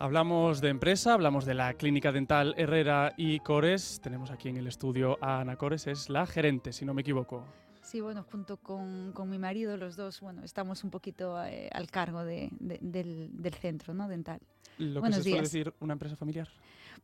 Hablamos 0.00 0.60
de 0.60 0.68
empresa, 0.68 1.12
hablamos 1.14 1.44
de 1.44 1.54
la 1.54 1.74
clínica 1.74 2.12
dental 2.12 2.54
Herrera 2.56 3.14
y 3.16 3.40
Cores. 3.40 4.00
Tenemos 4.00 4.30
aquí 4.30 4.48
en 4.48 4.56
el 4.56 4.68
estudio 4.68 5.18
a 5.20 5.40
Ana 5.40 5.56
Cores, 5.56 5.88
es 5.88 6.08
la 6.08 6.24
gerente, 6.24 6.72
si 6.72 6.84
no 6.84 6.94
me 6.94 7.00
equivoco. 7.00 7.44
Sí, 7.82 8.00
bueno, 8.00 8.24
junto 8.30 8.58
con, 8.58 9.12
con 9.12 9.28
mi 9.28 9.38
marido, 9.38 9.76
los 9.76 9.96
dos, 9.96 10.20
bueno, 10.20 10.44
estamos 10.44 10.84
un 10.84 10.90
poquito 10.90 11.42
eh, 11.44 11.68
al 11.72 11.90
cargo 11.90 12.24
de, 12.24 12.48
de, 12.60 12.78
del, 12.80 13.30
del, 13.32 13.54
centro 13.54 13.92
¿no? 13.92 14.06
dental. 14.06 14.38
Lo 14.78 15.00
Buenos 15.00 15.18
que 15.18 15.24
se 15.24 15.30
suele 15.30 15.40
días. 15.40 15.52
decir 15.52 15.74
una 15.80 15.94
empresa 15.94 16.14
familiar. 16.14 16.48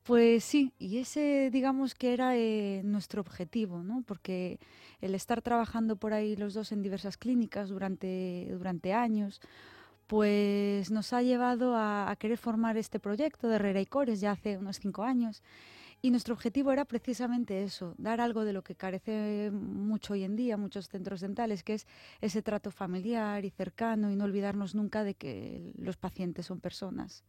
Pues 0.04 0.44
sí, 0.44 0.72
y 0.78 0.98
ese 0.98 1.50
digamos 1.50 1.94
que 1.94 2.12
era 2.12 2.36
eh, 2.36 2.82
nuestro 2.84 3.22
objetivo, 3.22 3.82
¿no? 3.82 4.04
Porque 4.06 4.60
el 5.00 5.16
estar 5.16 5.42
trabajando 5.42 5.96
por 5.96 6.12
ahí 6.12 6.36
los 6.36 6.54
dos 6.54 6.70
en 6.70 6.82
diversas 6.82 7.16
clínicas 7.16 7.70
durante, 7.70 8.48
durante 8.52 8.92
años, 8.92 9.40
pues 10.06 10.90
nos 10.90 11.12
ha 11.12 11.22
llevado 11.22 11.74
a, 11.76 12.10
a, 12.10 12.16
querer 12.16 12.38
formar 12.38 12.76
este 12.76 13.00
proyecto 13.00 13.48
de 13.48 13.56
Herrera 13.56 13.80
y 13.80 13.86
Cores 13.86 14.20
ya 14.20 14.32
hace 14.32 14.58
unos 14.58 14.78
cinco 14.78 15.02
años. 15.02 15.42
Y 16.04 16.10
nuestro 16.10 16.34
objetivo 16.34 16.70
era 16.70 16.84
precisamente 16.84 17.62
eso, 17.62 17.94
dar 17.96 18.20
algo 18.20 18.44
de 18.44 18.52
lo 18.52 18.62
que 18.62 18.74
carece 18.74 19.50
mucho 19.50 20.12
hoy 20.12 20.24
en 20.24 20.36
día 20.36 20.58
muchos 20.58 20.90
centros 20.90 21.22
dentales, 21.22 21.64
que 21.64 21.72
es 21.72 21.86
ese 22.20 22.42
trato 22.42 22.70
familiar 22.70 23.42
y 23.46 23.48
cercano 23.48 24.10
y 24.10 24.14
no 24.14 24.24
olvidarnos 24.24 24.74
nunca 24.74 25.02
de 25.02 25.14
que 25.14 25.72
los 25.78 25.96
pacientes 25.96 26.44
son 26.44 26.60
personas. 26.60 27.24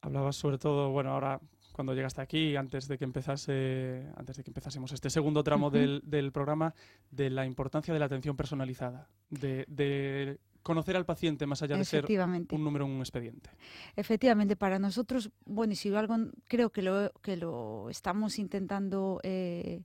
Hablabas 0.00 0.36
sobre 0.36 0.58
todo, 0.58 0.90
bueno, 0.90 1.10
ahora 1.10 1.40
cuando 1.72 1.92
llegaste 1.92 2.20
aquí, 2.20 2.54
antes 2.54 2.86
de 2.86 2.98
que 2.98 3.04
empezase, 3.04 4.12
antes 4.16 4.36
de 4.36 4.44
que 4.44 4.50
empezásemos 4.50 4.92
este 4.92 5.10
segundo 5.10 5.42
tramo 5.42 5.66
uh 5.66 5.70
-huh. 5.70 5.72
del, 5.72 6.02
del, 6.04 6.30
programa, 6.30 6.72
de 7.10 7.30
la 7.30 7.46
importancia 7.46 7.92
de 7.92 7.98
la 7.98 8.06
atención 8.06 8.36
personalizada, 8.36 9.08
de, 9.28 9.64
de 9.66 10.38
conocer 10.66 10.96
al 10.96 11.06
paciente 11.06 11.46
más 11.46 11.62
allá 11.62 11.76
de 11.76 11.84
ser 11.84 12.04
un 12.50 12.64
número 12.64 12.86
en 12.86 12.90
un 12.90 12.98
expediente. 12.98 13.50
Efectivamente, 13.94 14.56
para 14.56 14.80
nosotros, 14.80 15.30
bueno, 15.44 15.74
y 15.74 15.76
si 15.76 15.94
algo 15.94 16.16
creo 16.48 16.70
que 16.70 16.82
lo, 16.82 17.12
que 17.22 17.36
lo 17.36 17.88
estamos 17.88 18.40
intentando 18.40 19.20
eh, 19.22 19.84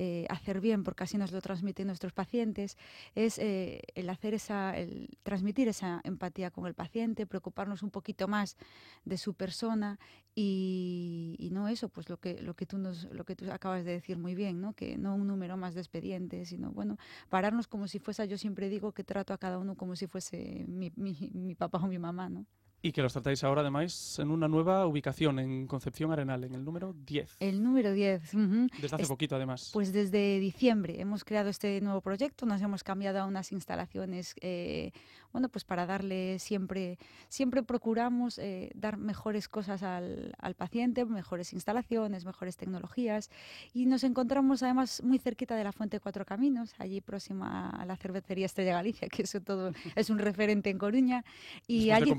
eh, 0.00 0.26
hacer 0.30 0.60
bien, 0.60 0.84
porque 0.84 1.02
así 1.02 1.18
nos 1.18 1.32
lo 1.32 1.40
transmiten 1.40 1.88
nuestros 1.88 2.12
pacientes, 2.12 2.76
es 3.16 3.36
eh, 3.38 3.82
el 3.96 4.08
hacer 4.10 4.32
esa, 4.32 4.76
el 4.78 5.08
transmitir 5.24 5.66
esa 5.66 6.00
empatía 6.04 6.52
con 6.52 6.66
el 6.66 6.74
paciente, 6.74 7.26
preocuparnos 7.26 7.82
un 7.82 7.90
poquito 7.90 8.28
más 8.28 8.56
de 9.04 9.18
su 9.18 9.34
persona 9.34 9.98
y, 10.36 11.34
y, 11.40 11.50
no 11.50 11.66
eso, 11.66 11.88
pues 11.88 12.08
lo 12.08 12.18
que 12.18 12.40
lo 12.40 12.54
que 12.54 12.64
tú 12.64 12.78
nos, 12.78 13.12
lo 13.12 13.24
que 13.24 13.34
tú 13.34 13.50
acabas 13.50 13.84
de 13.84 13.90
decir 13.90 14.18
muy 14.18 14.36
bien, 14.36 14.60
¿no? 14.60 14.72
Que 14.72 14.96
no 14.96 15.16
un 15.16 15.26
número 15.26 15.56
más 15.56 15.74
de 15.74 15.80
expedientes, 15.80 16.50
sino 16.50 16.70
bueno, 16.70 16.96
pararnos 17.28 17.66
como 17.66 17.88
si 17.88 17.98
fuese, 17.98 18.28
yo 18.28 18.38
siempre 18.38 18.68
digo 18.68 18.92
que 18.92 19.02
trato 19.02 19.32
a 19.34 19.38
cada 19.38 19.58
uno 19.58 19.74
como 19.74 19.96
si 19.96 20.06
fuese 20.06 20.64
mi, 20.68 20.92
mi, 20.94 21.30
mi 21.34 21.56
papá 21.56 21.78
o 21.78 21.88
mi 21.88 21.98
mamá, 21.98 22.28
¿no? 22.28 22.46
Y 22.80 22.92
que 22.92 23.02
los 23.02 23.12
tratáis 23.12 23.42
ahora, 23.42 23.62
además, 23.62 24.18
en 24.20 24.30
una 24.30 24.46
nueva 24.46 24.86
ubicación, 24.86 25.40
en 25.40 25.66
Concepción 25.66 26.12
Arenal, 26.12 26.44
en 26.44 26.54
el 26.54 26.64
número 26.64 26.94
10. 27.06 27.36
El 27.40 27.62
número 27.62 27.92
10. 27.92 28.34
Uh 28.34 28.38
-huh. 28.38 28.70
Desde 28.80 28.94
hace 28.94 29.02
es, 29.02 29.08
poquito, 29.08 29.34
además. 29.34 29.70
Pues 29.72 29.92
desde 29.92 30.38
diciembre 30.38 31.00
hemos 31.00 31.24
creado 31.24 31.48
este 31.50 31.80
nuevo 31.80 32.00
proyecto, 32.00 32.46
nos 32.46 32.62
hemos 32.62 32.84
cambiado 32.84 33.18
a 33.18 33.26
unas 33.26 33.50
instalaciones, 33.50 34.34
eh, 34.40 34.92
bueno, 35.32 35.48
pues 35.48 35.64
para 35.64 35.86
darle 35.86 36.38
siempre, 36.38 36.98
siempre 37.28 37.64
procuramos 37.64 38.38
eh, 38.38 38.70
dar 38.74 38.96
mejores 38.96 39.48
cosas 39.48 39.82
al, 39.82 40.34
al, 40.38 40.54
paciente, 40.54 41.04
mejores 41.04 41.52
instalaciones, 41.52 42.24
mejores 42.24 42.56
tecnologías. 42.56 43.28
Y 43.74 43.86
nos 43.86 44.04
encontramos, 44.04 44.62
además, 44.62 45.02
muy 45.02 45.18
cerquita 45.18 45.56
de 45.56 45.64
la 45.64 45.72
Fuente 45.72 45.98
Cuatro 45.98 46.24
Caminos, 46.24 46.74
allí 46.78 47.00
próxima 47.00 47.70
a 47.70 47.84
la 47.84 47.96
cervecería 47.96 48.46
Estrella 48.46 48.74
Galicia, 48.74 49.08
que 49.08 49.22
eso 49.22 49.40
todo 49.40 49.72
es 49.96 50.10
un 50.10 50.18
referente 50.18 50.70
en 50.70 50.78
Coruña. 50.78 51.24
Y 51.66 51.90
allí 51.90 52.14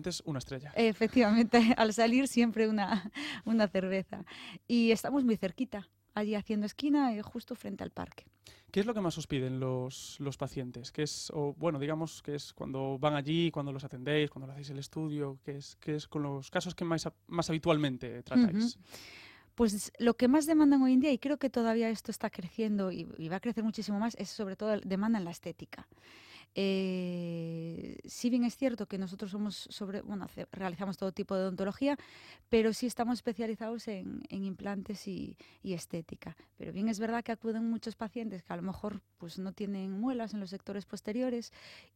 dientes 0.00 0.22
una 0.24 0.38
estrella. 0.38 0.72
Efectivamente, 0.74 1.58
al 1.76 1.92
salir 1.92 2.26
siempre 2.26 2.68
una, 2.68 3.10
una 3.44 3.68
cerveza. 3.68 4.24
Y 4.66 4.90
estamos 4.90 5.24
muy 5.24 5.36
cerquita, 5.36 5.88
allí 6.14 6.34
haciendo 6.34 6.66
esquina, 6.66 7.14
eh, 7.14 7.22
justo 7.22 7.54
frente 7.54 7.84
al 7.84 7.90
parque. 7.90 8.24
¿Qué 8.70 8.80
es 8.80 8.86
lo 8.86 8.94
que 8.94 9.00
más 9.00 9.18
os 9.18 9.26
piden 9.26 9.58
los, 9.58 10.16
los 10.20 10.36
pacientes? 10.36 10.92
¿Qué 10.92 11.02
es, 11.02 11.30
o 11.34 11.54
bueno, 11.54 11.78
digamos, 11.78 12.22
que 12.22 12.36
es 12.36 12.52
cuando 12.52 12.98
van 12.98 13.14
allí, 13.14 13.50
cuando 13.50 13.72
los 13.72 13.82
atendéis, 13.84 14.30
cuando 14.30 14.46
le 14.46 14.52
hacéis 14.52 14.70
el 14.70 14.78
estudio? 14.78 15.38
¿Qué 15.44 15.56
es, 15.56 15.76
qué 15.76 15.96
es 15.96 16.06
con 16.06 16.22
los 16.22 16.50
casos 16.50 16.74
que 16.74 16.84
más, 16.84 17.08
más 17.26 17.50
habitualmente 17.50 18.22
tratáis? 18.22 18.76
Uh 18.76 18.80
-huh. 18.80 18.86
Pues 19.56 19.92
lo 19.98 20.14
que 20.14 20.28
más 20.28 20.46
demandan 20.46 20.82
hoy 20.82 20.92
en 20.94 21.00
día, 21.00 21.12
y 21.12 21.18
creo 21.18 21.36
que 21.36 21.50
todavía 21.50 21.90
esto 21.90 22.12
está 22.12 22.30
creciendo 22.30 22.92
y, 22.92 23.08
y 23.18 23.28
va 23.28 23.36
a 23.36 23.40
crecer 23.40 23.64
muchísimo 23.64 23.98
más, 23.98 24.14
es 24.14 24.30
sobre 24.30 24.56
todo 24.56 24.80
demandan 24.80 25.24
la 25.24 25.32
estética. 25.32 25.86
Eh, 26.54 27.98
si 28.04 28.28
bien 28.28 28.44
es 28.44 28.56
cierto 28.56 28.86
que 28.86 28.98
nosotros 28.98 29.30
somos 29.30 29.54
sobre, 29.70 30.02
bueno, 30.02 30.24
hace, 30.24 30.48
realizamos 30.50 30.96
todo 30.96 31.12
tipo 31.12 31.36
de 31.36 31.42
odontología, 31.42 31.96
pero 32.48 32.72
sí 32.72 32.86
estamos 32.86 33.18
especializados 33.18 33.86
en, 33.86 34.22
en 34.28 34.44
implantes 34.44 35.06
y, 35.06 35.36
y, 35.62 35.74
estética. 35.74 36.36
Pero 36.56 36.72
bien 36.72 36.88
es 36.88 36.98
verdad 36.98 37.22
que 37.22 37.30
acuden 37.30 37.70
muchos 37.70 37.94
pacientes 37.94 38.42
que 38.42 38.52
a 38.52 38.56
lo 38.56 38.62
mejor 38.62 39.00
pues 39.18 39.38
no 39.38 39.52
tienen 39.52 39.92
muelas 39.92 40.34
en 40.34 40.40
los 40.40 40.50
sectores 40.50 40.86
posteriores 40.86 41.52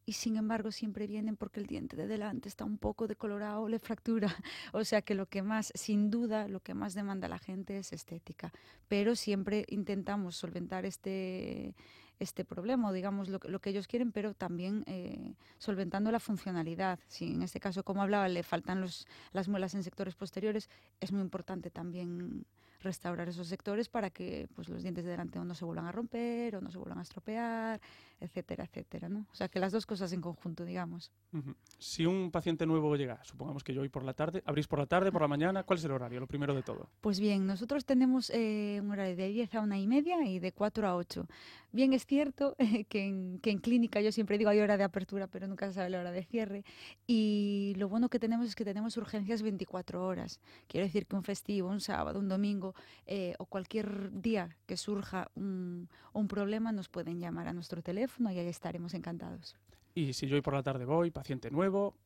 y 0.06 0.12
sin 0.12 0.36
embargo 0.36 0.70
siempre 0.70 1.06
vienen 1.06 1.36
porque 1.36 1.58
el 1.58 1.66
diente 1.66 1.96
de 1.96 2.06
delante 2.06 2.48
está 2.48 2.64
un 2.64 2.78
poco 2.78 3.08
decolorado, 3.08 3.68
le 3.68 3.78
fractura. 3.78 4.28
O 4.72 4.84
sea 4.84 5.02
que 5.02 5.14
lo 5.14 5.26
que 5.26 5.42
más, 5.42 5.72
sin 5.74 6.10
duda, 6.10 6.48
lo 6.48 6.60
que 6.60 6.74
más 6.74 6.94
demanda 6.94 7.28
la 7.28 7.38
gente 7.38 7.78
es 7.78 7.92
estética. 7.92 8.52
Pero 8.88 9.16
siempre 9.16 9.64
intentamos 9.68 10.36
solventar 10.36 10.84
este 10.84 11.74
este 12.18 12.44
problema, 12.44 12.88
o 12.88 12.92
digamos 12.92 13.28
lo, 13.28 13.38
lo, 13.44 13.60
que 13.60 13.70
ellos 13.70 13.86
quieren, 13.86 14.12
pero 14.12 14.34
también 14.34 14.84
eh, 14.86 15.34
solventando 15.58 16.10
la 16.10 16.20
funcionalidad. 16.20 16.98
Si 17.08 17.32
en 17.32 17.42
este 17.42 17.60
caso, 17.60 17.82
como 17.82 18.02
hablaba, 18.02 18.28
le 18.28 18.42
faltan 18.42 18.80
los, 18.80 19.06
las 19.32 19.48
muelas 19.48 19.74
en 19.74 19.82
sectores 19.82 20.14
posteriores, 20.14 20.68
es 21.00 21.12
muy 21.12 21.22
importante 21.22 21.70
también 21.70 22.44
restaurar 22.84 23.28
esos 23.28 23.48
sectores 23.48 23.88
para 23.88 24.10
que 24.10 24.46
pues, 24.54 24.68
los 24.68 24.82
dientes 24.82 25.04
de 25.04 25.10
delante 25.10 25.38
no 25.40 25.54
se 25.54 25.64
vuelvan 25.64 25.86
a 25.86 25.92
romper 25.92 26.54
o 26.56 26.60
no 26.60 26.70
se 26.70 26.78
vuelvan 26.78 26.98
a 26.98 27.02
estropear, 27.02 27.80
etcétera, 28.20 28.64
etcétera. 28.64 29.08
¿no? 29.08 29.26
O 29.32 29.34
sea, 29.34 29.48
que 29.48 29.58
las 29.58 29.72
dos 29.72 29.86
cosas 29.86 30.12
en 30.12 30.20
conjunto, 30.20 30.64
digamos. 30.64 31.10
Uh 31.32 31.38
-huh. 31.38 31.54
Si 31.78 32.06
un 32.06 32.30
paciente 32.30 32.66
nuevo 32.66 32.94
llega, 32.94 33.24
supongamos 33.24 33.64
que 33.64 33.74
yo 33.74 33.82
hoy 33.82 33.88
por 33.88 34.04
la 34.04 34.14
tarde, 34.14 34.42
¿abrís 34.46 34.68
por 34.68 34.78
la 34.78 34.86
tarde, 34.86 35.10
por 35.10 35.22
la 35.22 35.28
mañana? 35.28 35.64
¿Cuál 35.64 35.78
es 35.78 35.84
el 35.84 35.90
horario, 35.90 36.20
lo 36.20 36.26
primero 36.26 36.54
de 36.54 36.62
todo? 36.62 36.88
Pues 37.00 37.18
bien, 37.18 37.46
nosotros 37.46 37.84
tenemos 37.84 38.30
eh, 38.30 38.78
un 38.82 38.90
horario 38.92 39.16
de 39.16 39.28
10 39.28 39.54
a 39.54 39.60
una 39.62 39.78
y 39.78 39.86
media 39.86 40.24
y 40.26 40.38
de 40.38 40.52
4 40.52 40.86
a 40.86 40.94
8. 40.94 41.26
Bien 41.74 41.92
es 41.92 42.06
cierto 42.06 42.54
que, 42.88 43.04
en, 43.04 43.40
que 43.40 43.50
en 43.50 43.58
clínica 43.58 44.00
yo 44.00 44.12
siempre 44.12 44.38
digo 44.38 44.48
hay 44.48 44.60
hora 44.60 44.76
de 44.76 44.84
apertura, 44.84 45.26
pero 45.26 45.48
nunca 45.48 45.66
se 45.66 45.72
sabe 45.72 45.90
la 45.90 45.98
hora 45.98 46.12
de 46.12 46.22
cierre. 46.22 46.62
Y 47.04 47.74
lo 47.78 47.88
bueno 47.88 48.08
que 48.08 48.20
tenemos 48.20 48.46
es 48.46 48.54
que 48.54 48.64
tenemos 48.64 48.96
urgencias 48.96 49.42
24 49.42 50.06
horas. 50.06 50.40
Quiero 50.68 50.86
decir 50.86 51.04
que 51.06 51.16
un 51.16 51.24
festivo, 51.24 51.68
un 51.68 51.80
sábado, 51.80 52.20
un 52.20 52.28
domingo 52.28 52.76
eh, 53.06 53.34
o 53.38 53.46
cualquier 53.46 54.12
día 54.12 54.56
que 54.66 54.76
surja 54.76 55.32
un, 55.34 55.88
un 56.12 56.28
problema 56.28 56.70
nos 56.70 56.88
pueden 56.88 57.18
llamar 57.18 57.48
a 57.48 57.52
nuestro 57.52 57.82
teléfono 57.82 58.30
y 58.30 58.38
ahí 58.38 58.46
estaremos 58.46 58.94
encantados. 58.94 59.56
Y 59.96 60.12
si 60.12 60.28
yo 60.28 60.36
hoy 60.36 60.42
por 60.42 60.54
la 60.54 60.62
tarde 60.62 60.84
voy, 60.84 61.10
paciente 61.10 61.50
nuevo, 61.50 61.96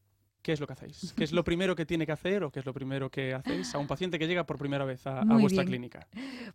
¿qué 0.49 0.55
es 0.55 0.61
lo 0.61 0.67
que 0.67 0.73
hacéis? 0.73 1.13
¿Qué 1.15 1.25
es 1.25 1.33
lo 1.33 1.45
primero 1.45 1.77
que 1.77 1.85
tiene 1.85 2.07
que 2.07 2.13
hacer 2.13 2.43
o 2.43 2.51
qué 2.51 2.61
es 2.61 2.65
lo 2.65 2.73
primero 2.73 3.11
que 3.11 3.35
hacéis 3.35 3.75
a 3.75 3.79
un 3.79 3.87
paciente 3.87 4.19
que 4.19 4.27
llega 4.27 4.47
por 4.47 4.57
primera 4.57 4.87
vez 4.87 5.07
a, 5.07 5.21
a 5.21 5.37
vuestra 5.37 5.63
bien. 5.63 5.67
clínica? 5.67 6.09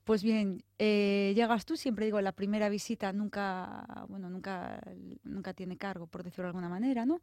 Pues 0.03 0.23
bien, 0.23 0.63
eh, 0.79 1.31
llegas 1.35 1.63
tú, 1.63 1.77
siempre 1.77 2.05
digo, 2.05 2.19
la 2.19 2.31
primera 2.31 2.69
visita 2.69 3.13
nunca, 3.13 3.85
bueno, 4.09 4.31
nunca, 4.31 4.81
nunca 5.23 5.53
tiene 5.53 5.77
cargo, 5.77 6.07
por 6.07 6.23
decirlo 6.23 6.45
de 6.45 6.47
alguna 6.47 6.69
manera, 6.69 7.05
¿no? 7.05 7.21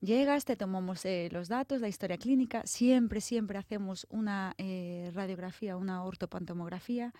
Llegas, 0.00 0.46
te 0.46 0.56
tomamos 0.56 1.04
eh, 1.04 1.28
los 1.30 1.48
datos, 1.48 1.82
la 1.82 1.88
historia 1.88 2.16
clínica, 2.16 2.62
siempre, 2.64 3.20
siempre 3.20 3.58
hacemos 3.58 4.06
una 4.08 4.54
eh, 4.56 5.10
radiografía, 5.12 5.76
una 5.76 6.04
ortopantomografía, 6.04 7.12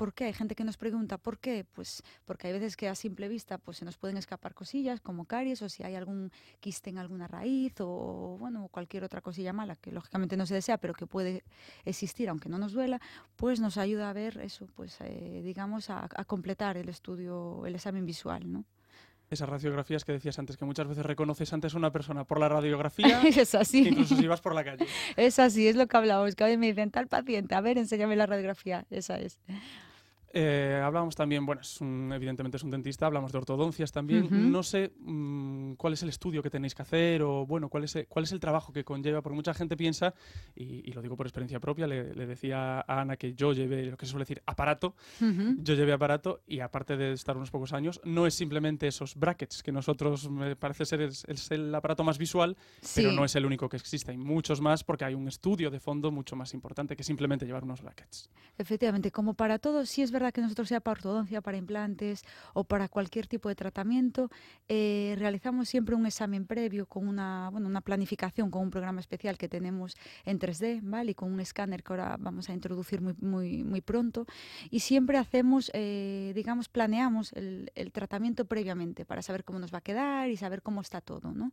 ¿Por 0.00 0.14
qué? 0.14 0.24
Hay 0.24 0.32
gente 0.32 0.54
que 0.54 0.64
nos 0.64 0.78
pregunta 0.78 1.18
¿por 1.18 1.38
qué? 1.38 1.66
Pues 1.74 2.02
porque 2.24 2.46
hay 2.46 2.54
veces 2.54 2.74
que 2.74 2.88
a 2.88 2.94
simple 2.94 3.28
vista 3.28 3.58
pues 3.58 3.76
se 3.76 3.84
nos 3.84 3.98
pueden 3.98 4.16
escapar 4.16 4.54
cosillas 4.54 4.98
como 5.02 5.26
caries 5.26 5.60
o 5.60 5.68
si 5.68 5.82
hay 5.82 5.94
algún 5.94 6.32
quiste 6.58 6.88
en 6.88 6.96
alguna 6.96 7.28
raíz 7.28 7.74
o 7.80 8.38
bueno, 8.40 8.68
cualquier 8.68 9.04
otra 9.04 9.20
cosilla 9.20 9.52
mala 9.52 9.76
que 9.76 9.92
lógicamente 9.92 10.38
no 10.38 10.46
se 10.46 10.54
desea 10.54 10.78
pero 10.78 10.94
que 10.94 11.06
puede 11.06 11.44
existir 11.84 12.30
aunque 12.30 12.48
no 12.48 12.56
nos 12.56 12.72
duela, 12.72 12.98
pues 13.36 13.60
nos 13.60 13.76
ayuda 13.76 14.08
a 14.08 14.14
ver 14.14 14.38
eso, 14.38 14.68
pues 14.74 14.96
eh, 15.02 15.42
digamos 15.44 15.90
a, 15.90 16.08
a 16.16 16.24
completar 16.24 16.78
el 16.78 16.88
estudio, 16.88 17.66
el 17.66 17.74
examen 17.74 18.06
visual, 18.06 18.50
¿no? 18.50 18.64
esas 19.28 19.48
radiografías 19.48 20.04
que 20.04 20.12
decías 20.12 20.38
antes, 20.38 20.56
que 20.56 20.64
muchas 20.64 20.88
veces 20.88 21.06
reconoces 21.06 21.52
antes 21.52 21.74
a 21.74 21.76
una 21.76 21.92
persona 21.92 22.24
por 22.24 22.40
la 22.40 22.48
radiografía, 22.48 23.22
es 23.22 23.54
así. 23.54 23.82
que 23.82 23.90
incluso 23.90 24.16
si 24.16 24.26
vas 24.26 24.40
por 24.40 24.54
la 24.54 24.64
calle. 24.64 24.86
Es 25.16 25.38
así, 25.38 25.68
es 25.68 25.76
lo 25.76 25.86
que 25.86 25.96
hablamos, 25.96 26.34
que 26.34 26.44
a 26.44 26.46
veces 26.46 26.58
me 26.58 26.66
dicen, 26.68 26.90
tal 26.90 27.06
paciente, 27.06 27.54
a 27.54 27.60
ver, 27.60 27.78
enséñame 27.78 28.16
la 28.16 28.26
radiografía, 28.26 28.86
esa 28.90 29.20
es. 29.20 29.38
Eh, 30.32 30.80
hablamos 30.82 31.14
también, 31.14 31.44
bueno, 31.44 31.60
es 31.62 31.80
un, 31.80 32.12
evidentemente 32.12 32.56
es 32.56 32.62
un 32.62 32.70
dentista, 32.70 33.06
hablamos 33.06 33.32
de 33.32 33.38
ortodoncias 33.38 33.92
también. 33.92 34.24
Uh 34.24 34.28
-huh. 34.28 34.50
No 34.50 34.62
sé 34.62 34.92
mmm, 34.98 35.70
con 35.70 35.90
cuál 35.90 35.94
es 35.94 36.02
el 36.02 36.08
estudio 36.08 36.42
que 36.42 36.50
tenéis 36.50 36.74
que 36.74 36.82
hacer 36.82 37.22
o, 37.22 37.46
bueno, 37.46 37.68
cuál 37.68 37.84
es, 37.84 37.96
el, 37.96 38.06
cuál 38.06 38.24
es 38.24 38.32
el 38.32 38.40
trabajo 38.40 38.72
que 38.72 38.84
conlleva, 38.84 39.22
porque 39.22 39.34
mucha 39.34 39.54
gente 39.54 39.76
piensa, 39.76 40.14
y, 40.54 40.92
lo 40.92 41.02
digo 41.02 41.16
por 41.16 41.26
experiencia 41.26 41.58
propia, 41.60 41.86
le, 41.86 42.04
decía 42.26 42.80
a 42.80 43.00
Ana 43.00 43.16
que 43.16 43.34
yo 43.34 43.52
llevé 43.52 43.86
lo 43.86 43.96
que 43.96 44.06
se 44.06 44.10
suele 44.10 44.22
decir 44.22 44.42
aparato, 44.46 44.94
yo 45.20 45.74
llevé 45.74 45.92
aparato 45.92 46.42
y 46.46 46.60
aparte 46.60 46.96
de 46.96 47.12
estar 47.12 47.36
unos 47.36 47.50
pocos 47.50 47.72
años, 47.72 48.00
no 48.04 48.26
es 48.26 48.34
simplemente 48.34 48.86
esos 48.86 49.16
brackets, 49.16 49.62
que 49.62 49.72
nosotros 49.72 50.30
me 50.30 50.56
parece 50.56 50.84
ser 50.84 51.00
es, 51.02 51.24
el 51.50 51.74
aparato 51.74 52.04
más 52.04 52.18
visual, 52.18 52.56
pero 52.94 53.12
no 53.12 53.24
es 53.24 53.34
el 53.34 53.44
único 53.44 53.68
que 53.68 53.76
existe, 53.76 54.12
hay 54.12 54.18
muchos 54.18 54.60
más 54.60 54.84
porque 54.84 55.04
hay 55.04 55.14
un 55.14 55.28
estudio 55.28 55.70
de 55.70 55.80
fondo 55.80 56.10
mucho 56.10 56.36
más 56.36 56.54
importante 56.54 56.96
que 56.96 57.02
simplemente 57.02 57.46
llevar 57.46 57.64
unos 57.64 57.82
brackets. 57.82 58.30
Efectivamente, 58.58 59.10
como 59.10 59.34
para 59.34 59.58
todos, 59.58 59.88
sí 59.88 60.02
es 60.02 60.10
verdad 60.10 60.19
que 60.30 60.40
nosotros 60.40 60.68
sea 60.68 60.80
para 60.80 60.92
ortodoncia, 60.92 61.40
para 61.40 61.56
implantes 61.56 62.22
o 62.52 62.64
para 62.64 62.88
cualquier 62.88 63.26
tipo 63.26 63.48
de 63.48 63.54
tratamiento, 63.54 64.30
eh, 64.68 65.14
realizamos 65.18 65.68
siempre 65.68 65.94
un 65.94 66.06
examen 66.06 66.46
previo 66.46 66.86
con 66.86 67.08
una, 67.08 67.48
bueno, 67.50 67.66
una 67.66 67.80
planificación, 67.80 68.50
con 68.50 68.62
un 68.62 68.70
programa 68.70 69.00
especial 69.00 69.38
que 69.38 69.48
tenemos 69.48 69.96
en 70.24 70.38
3D, 70.38 70.80
¿vale? 70.82 71.12
Y 71.12 71.14
con 71.14 71.32
un 71.32 71.40
escáner 71.40 71.82
que 71.82 71.92
ahora 71.92 72.16
vamos 72.18 72.48
a 72.50 72.52
introducir 72.52 73.00
muy, 73.00 73.14
muy, 73.20 73.64
muy 73.64 73.80
pronto. 73.80 74.26
Y 74.70 74.80
siempre 74.80 75.18
hacemos, 75.18 75.70
eh, 75.74 76.32
digamos, 76.34 76.68
planeamos 76.68 77.32
el, 77.32 77.70
tratamiento 77.92 78.44
previamente 78.44 79.04
para 79.04 79.22
saber 79.22 79.42
cómo 79.42 79.58
nos 79.58 79.72
va 79.72 79.78
a 79.78 79.80
quedar 79.80 80.30
y 80.30 80.36
saber 80.36 80.62
cómo 80.62 80.80
está 80.80 81.00
todo, 81.00 81.32
¿no? 81.32 81.52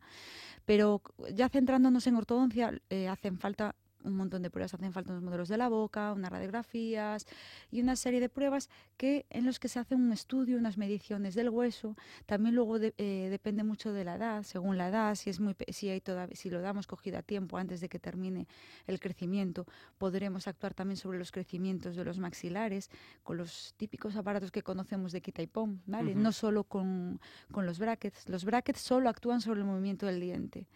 Pero 0.66 1.02
ya 1.34 1.50
centrándonos 1.50 2.06
en 2.08 2.16
ortodoncia, 2.16 2.80
eh, 2.90 3.08
hacen 3.08 3.40
falta 3.40 3.76
un 4.08 4.16
montón 4.16 4.42
de 4.42 4.50
pruebas, 4.50 4.74
hacen 4.74 4.94
falta 4.94 5.12
unos 5.12 5.24
modelos 5.24 5.50
de 5.50 5.58
la 5.58 5.70
boca, 5.70 6.14
unas 6.14 6.32
radiografías 6.32 7.26
y 7.72 7.82
una 7.82 7.96
serie 7.96 8.20
de 8.20 8.30
pruebas 8.30 8.70
que 8.98 9.26
en 9.30 9.46
los 9.46 9.60
que 9.60 9.68
se 9.68 9.80
hace 9.80 9.96
un 9.96 10.12
estudio, 10.12 10.58
unas 10.58 10.78
mediciones 10.78 11.36
del 11.36 11.50
hueso. 11.50 11.96
También 12.26 12.56
luego 12.56 12.78
eh, 12.78 13.28
depende 13.30 13.64
mucho 13.64 13.94
de 13.94 14.04
la 14.04 14.16
edad, 14.16 14.44
según 14.44 14.78
la 14.78 14.90
edad, 14.90 15.16
si 15.16 15.30
es 15.30 15.40
muy 15.40 15.56
si 15.70 15.90
hay 15.90 16.02
toda, 16.02 16.28
si 16.34 16.50
lo 16.50 16.62
damos 16.62 16.88
cogida 16.88 17.20
a 17.20 17.22
tiempo 17.22 17.58
antes 17.58 17.82
de 17.82 17.90
que 17.90 18.00
termine 18.00 18.48
el 18.86 19.00
crecimiento, 19.00 19.66
podremos 19.98 20.48
actuar 20.48 20.74
también 20.74 20.98
sobre 20.98 21.20
los 21.20 21.32
crecimientos 21.32 21.96
de 21.96 22.04
los 22.04 22.20
maxilares 22.20 22.90
con 23.24 23.38
los 23.38 23.74
típicos 23.78 24.16
aparatos 24.16 24.52
que 24.52 24.64
conocemos 24.64 25.12
de 25.12 25.22
quita 25.22 25.42
y 25.42 25.48
pom, 25.48 25.80
¿vale? 25.86 26.16
No 26.16 26.32
solo 26.32 26.64
con, 26.64 27.20
con 27.52 27.66
los 27.66 27.80
brackets. 27.80 28.28
Los 28.30 28.46
brackets 28.46 28.80
solo 28.80 29.10
actúan 29.10 29.42
sobre 29.42 29.60
el 29.60 29.66
movimiento 29.66 30.06
del 30.06 30.20
diente 30.20 30.68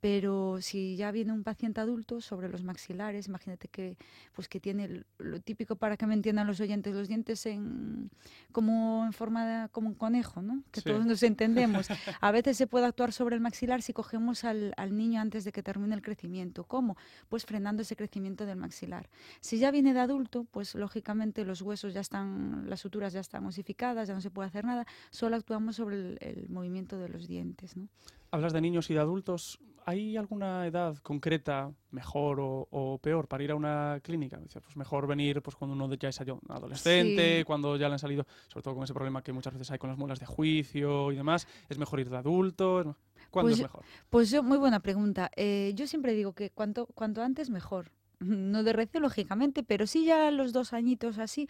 pero 0.00 0.60
si 0.62 0.96
ya 0.96 1.10
viene 1.10 1.32
un 1.32 1.44
paciente 1.44 1.80
adulto 1.80 2.20
sobre 2.20 2.48
los 2.48 2.64
maxilares, 2.64 3.28
imagínate 3.28 3.68
que 3.68 3.98
pues 4.32 4.48
que 4.48 4.58
tiene 4.58 5.04
lo 5.18 5.40
típico 5.40 5.76
para 5.76 5.96
que 5.96 6.06
me 6.06 6.14
entiendan 6.14 6.46
los 6.46 6.58
oyentes, 6.60 6.94
los 6.94 7.08
dientes 7.08 7.44
en 7.46 8.10
como 8.50 9.04
en 9.04 9.12
forma 9.12 9.46
de, 9.46 9.68
como 9.68 9.88
un 9.88 9.94
conejo, 9.94 10.40
¿no? 10.40 10.62
Que 10.70 10.80
todos 10.80 11.04
nos 11.04 11.22
entendemos. 11.22 11.88
A 12.20 12.30
veces 12.32 12.56
se 12.56 12.66
puede 12.66 12.86
actuar 12.86 13.12
sobre 13.12 13.36
el 13.36 13.42
maxilar 13.42 13.82
si 13.82 13.92
cogemos 13.92 14.44
al, 14.44 14.72
al, 14.76 14.96
niño 14.96 15.20
antes 15.20 15.44
de 15.44 15.52
que 15.52 15.62
termine 15.62 15.94
el 15.94 16.02
crecimiento. 16.02 16.64
¿Cómo? 16.64 16.96
Pues 17.28 17.44
frenando 17.44 17.82
ese 17.82 17.94
crecimiento 17.94 18.46
del 18.46 18.56
maxilar. 18.56 19.08
Si 19.40 19.58
ya 19.58 19.70
viene 19.70 19.92
de 19.92 20.00
adulto, 20.00 20.46
pues 20.50 20.74
lógicamente 20.74 21.44
los 21.44 21.60
huesos 21.62 21.92
ya 21.92 22.00
están, 22.00 22.68
las 22.68 22.80
suturas 22.80 23.12
ya 23.12 23.20
están 23.20 23.44
osificadas, 23.46 24.08
ya 24.08 24.14
no 24.14 24.20
se 24.20 24.30
puede 24.30 24.48
hacer 24.48 24.64
nada, 24.64 24.86
solo 25.10 25.36
actuamos 25.36 25.76
sobre 25.76 25.96
el, 25.96 26.18
el 26.20 26.48
movimiento 26.48 26.98
de 26.98 27.08
los 27.08 27.28
dientes, 27.28 27.76
¿no? 27.76 27.88
Hablas 28.30 28.52
de 28.52 28.60
niños 28.60 28.90
y 28.90 28.94
de 28.94 29.00
adultos. 29.00 29.60
¿Hay 29.86 30.16
alguna 30.16 30.66
edad 30.66 30.96
concreta 30.98 31.72
mejor 31.90 32.38
o, 32.40 33.00
peor 33.02 33.26
para 33.26 33.42
ir 33.42 33.50
a 33.50 33.56
una 33.56 33.98
clínica? 34.02 34.38
Pues 34.38 34.76
mejor 34.76 35.06
venir 35.06 35.42
pues, 35.42 35.56
cuando 35.56 35.74
uno 35.74 35.92
ya 35.94 36.10
es 36.10 36.20
adolescente, 36.20 37.44
cuando 37.44 37.76
ya 37.76 37.88
le 37.88 37.94
han 37.94 37.98
salido, 37.98 38.26
sobre 38.48 38.62
todo 38.62 38.74
con 38.74 38.84
ese 38.84 38.94
problema 38.94 39.22
que 39.22 39.32
muchas 39.32 39.54
veces 39.54 39.70
hay 39.70 39.78
con 39.78 39.90
las 39.90 39.98
muelas 39.98 40.20
de 40.20 40.26
juicio 40.26 41.10
y 41.10 41.16
demás. 41.16 41.48
¿Es 41.68 41.78
mejor 41.78 41.98
ir 42.00 42.10
de 42.10 42.18
adulto? 42.18 42.96
¿Cuándo 43.30 43.48
pues 43.48 43.58
es 43.58 43.62
mejor? 43.62 43.84
Pues 44.10 44.30
yo, 44.30 44.42
muy 44.42 44.58
buena 44.58 44.80
pregunta. 44.80 45.30
Eh, 45.34 45.72
yo 45.74 45.86
siempre 45.86 46.12
digo 46.14 46.34
que 46.34 46.50
cuanto, 46.50 46.86
cuanto 46.86 47.22
antes 47.22 47.50
mejor. 47.50 47.90
No 48.20 48.62
de 48.62 48.74
recio, 48.74 49.00
lógicamente, 49.00 49.62
pero 49.62 49.86
sí 49.86 50.04
ya 50.04 50.30
los 50.30 50.52
dos 50.52 50.74
añitos 50.74 51.18
así, 51.18 51.48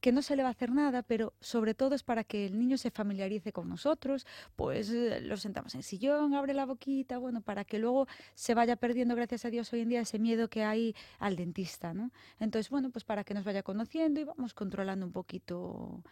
que 0.00 0.12
no 0.12 0.22
se 0.22 0.36
le 0.36 0.42
va 0.42 0.48
a 0.48 0.52
hacer 0.52 0.70
nada, 0.70 1.02
pero 1.02 1.34
sobre 1.40 1.74
todo 1.74 1.94
es 1.94 2.02
para 2.02 2.24
que 2.24 2.46
el 2.46 2.58
niño 2.58 2.78
se 2.78 2.90
familiarice 2.90 3.52
con 3.52 3.68
nosotros, 3.68 4.26
pues 4.56 4.90
eh, 4.90 5.20
lo 5.20 5.36
sentamos 5.36 5.74
en 5.74 5.82
sillón, 5.82 6.34
abre 6.34 6.54
la 6.54 6.66
boquita, 6.66 7.18
bueno, 7.18 7.40
para 7.40 7.64
que 7.64 7.78
luego 7.78 8.06
se 8.34 8.54
vaya 8.54 8.76
perdiendo, 8.76 9.14
gracias 9.16 9.44
a 9.44 9.50
Dios, 9.50 9.72
hoy 9.72 9.80
en 9.80 9.88
día 9.88 10.00
ese 10.00 10.18
miedo 10.18 10.48
que 10.48 10.64
hay 10.64 10.94
al 11.18 11.36
dentista, 11.36 11.94
¿no? 11.94 12.10
Entonces, 12.38 12.70
bueno, 12.70 12.90
pues 12.90 13.04
para 13.04 13.24
que 13.24 13.34
nos 13.34 13.44
vaya 13.44 13.62
conociendo 13.62 14.20
y 14.20 14.24
vamos 14.24 14.54
controlando 14.54 15.06
un 15.06 15.12
poquito 15.12 16.02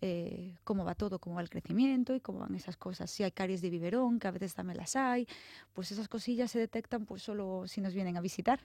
eh, 0.00 0.56
cómo 0.64 0.84
va 0.84 0.94
todo, 0.94 1.18
cómo 1.18 1.36
va 1.36 1.42
el 1.42 1.50
crecimiento 1.50 2.14
y 2.14 2.20
cómo 2.20 2.40
van 2.40 2.54
esas 2.54 2.76
cosas. 2.76 3.10
Si 3.10 3.24
hay 3.24 3.32
caries 3.32 3.60
de 3.62 3.70
biberón, 3.70 4.18
que 4.20 4.28
a 4.28 4.30
veces 4.30 4.54
también 4.54 4.76
las 4.76 4.94
hay, 4.96 5.26
pues 5.72 5.90
esas 5.90 6.08
cosillas 6.08 6.50
se 6.50 6.58
detectan 6.58 7.04
pues 7.04 7.22
solo 7.22 7.66
si 7.66 7.80
nos 7.80 7.94
vienen 7.94 8.16
a 8.16 8.20
visitar. 8.20 8.60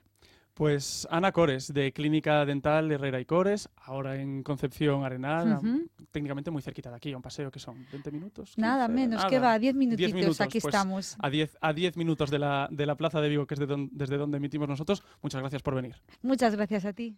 Pues 0.53 1.07
Ana 1.09 1.31
Cores, 1.31 1.73
de 1.73 1.91
Clínica 1.93 2.45
Dental 2.45 2.91
Herrera 2.91 3.19
y 3.19 3.25
Cores, 3.25 3.69
ahora 3.77 4.21
en 4.21 4.43
Concepción 4.43 5.03
Arenal, 5.03 5.59
técnicamente 6.11 6.51
muy 6.51 6.61
cerquita 6.61 6.91
de 6.91 6.97
aquí, 6.97 7.11
a 7.11 7.17
un 7.17 7.23
paseo 7.23 7.49
que 7.49 7.59
son 7.59 7.85
20 7.91 8.11
minutos. 8.11 8.53
Nada 8.57 8.87
menos, 8.87 9.25
que 9.25 9.39
va, 9.39 9.57
10 9.57 9.75
minutitos, 9.75 10.41
aquí 10.41 10.59
pues, 10.59 10.73
estamos. 10.73 11.15
A 11.19 11.29
10 11.29 11.57
a 11.59 11.73
diez 11.73 11.97
minutos 11.97 12.29
de 12.29 12.39
la, 12.39 12.67
de 12.71 12.85
la 12.85 12.95
Plaza 12.95 13.19
de 13.19 13.29
Vigo, 13.29 13.47
que 13.47 13.55
es 13.55 13.59
de 13.59 13.89
desde 13.91 14.17
donde 14.17 14.37
emitimos 14.37 14.67
nosotros. 14.67 15.03
Muchas 15.21 15.41
gracias 15.41 15.61
por 15.61 15.75
venir. 15.75 15.95
Muchas 16.21 16.55
gracias 16.55 16.85
a 16.85 16.93
ti. 16.93 17.11